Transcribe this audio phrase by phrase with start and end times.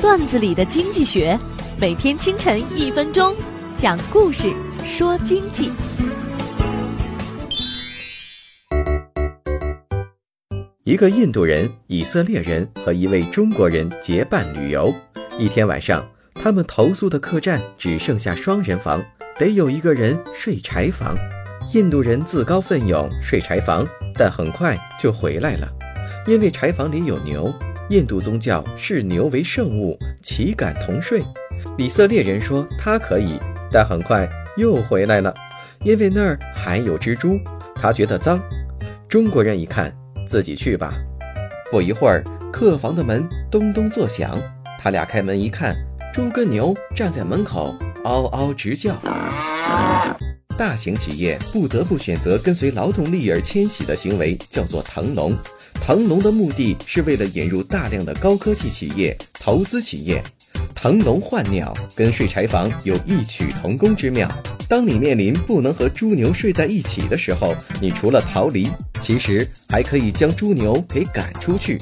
[0.00, 1.38] 段子里的经济学，
[1.78, 3.36] 每天清晨一分钟，
[3.76, 4.50] 讲故事
[4.82, 5.70] 说经济。
[10.84, 14.90] 一个印度人、以色列人和一位中国人结伴旅游。
[15.38, 16.02] 一天晚上，
[16.34, 19.04] 他们投宿的客栈只剩下双人房，
[19.38, 21.14] 得有一个人睡柴房。
[21.74, 25.68] 印度人自告奋勇睡柴房，但很快就回来了，
[26.26, 27.52] 因为柴房里有牛。
[27.90, 31.24] 印度宗教视牛为圣物，岂敢同睡？
[31.76, 33.36] 以色列人说他可以，
[33.72, 35.34] 但很快又回来了，
[35.82, 37.36] 因为那儿还有蜘蛛，
[37.74, 38.38] 他觉得脏。
[39.08, 39.92] 中国人一看，
[40.24, 40.94] 自己去吧。
[41.68, 44.40] 不一会儿，客房的门咚咚作响，
[44.78, 45.74] 他俩开门一看，
[46.14, 48.94] 猪跟牛站在门口，嗷嗷直叫。
[50.60, 55.34] 大型企业不得不选择跟随劳动力而迁徙的行为，叫做腾笼。
[55.80, 60.22] 腾笼的目的是为了引入大量的高科技企业、投资企业。
[60.74, 64.30] 腾笼换鸟跟睡柴房有异曲同工之妙。
[64.68, 68.68] 当你面临不能和猪牛睡在一起的时候，你除了逃离，
[69.00, 71.78] 其实还可以将猪牛给赶出去。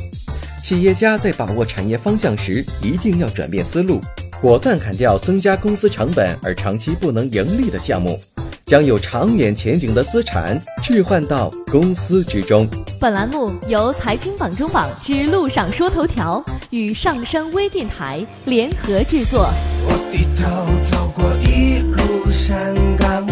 [0.62, 4.00] 企业家在把握产业方向时，一定要转变思路，
[4.40, 8.20] 果断砍掉增加公司成本而长期不能盈利的项目。
[8.68, 12.68] 将有长远前景的资产置换到公司之中。
[13.00, 19.48] 本栏目由财经榜中榜之路上说头条与上升微电台联合制作。
[19.86, 20.44] 我低头
[20.90, 23.26] 走过一路山岗，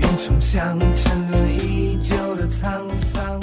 [0.00, 2.80] 云冲向沉沦已久的沧
[3.12, 3.33] 桑。